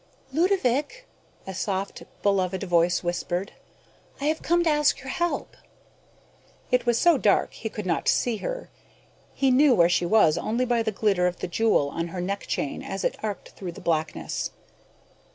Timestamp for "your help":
4.99-5.55